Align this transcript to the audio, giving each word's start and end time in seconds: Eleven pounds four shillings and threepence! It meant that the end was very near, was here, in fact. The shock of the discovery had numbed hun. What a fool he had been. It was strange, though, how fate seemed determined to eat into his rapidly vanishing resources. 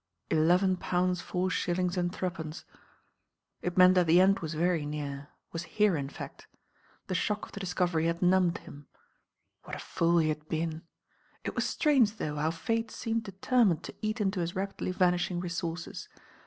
Eleven 0.31 0.75
pounds 0.77 1.21
four 1.21 1.51
shillings 1.51 1.95
and 1.95 2.11
threepence! 2.11 2.65
It 3.61 3.77
meant 3.77 3.93
that 3.93 4.07
the 4.07 4.19
end 4.19 4.39
was 4.39 4.55
very 4.55 4.83
near, 4.83 5.27
was 5.51 5.61
here, 5.77 5.95
in 5.95 6.09
fact. 6.09 6.47
The 7.05 7.13
shock 7.13 7.45
of 7.45 7.51
the 7.51 7.59
discovery 7.59 8.07
had 8.07 8.19
numbed 8.19 8.57
hun. 8.65 8.87
What 9.63 9.75
a 9.75 9.79
fool 9.79 10.17
he 10.17 10.29
had 10.29 10.49
been. 10.49 10.81
It 11.43 11.53
was 11.53 11.69
strange, 11.69 12.15
though, 12.15 12.37
how 12.37 12.49
fate 12.49 12.89
seemed 12.89 13.25
determined 13.25 13.83
to 13.83 13.95
eat 14.01 14.19
into 14.19 14.39
his 14.39 14.55
rapidly 14.55 14.89
vanishing 14.91 15.39
resources. 15.39 16.09